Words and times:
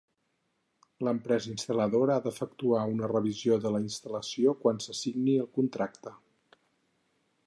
L'empresa 1.07 1.49
instal·ladora 1.51 2.15
ha 2.15 2.23
d'efectuar 2.23 2.87
una 2.93 3.11
revisió 3.13 3.59
de 3.67 3.73
la 3.75 3.81
instal·lació 3.85 4.57
quan 4.63 4.83
se 4.87 4.99
signi 5.03 5.37
el 5.45 5.51
contracte. 5.59 6.15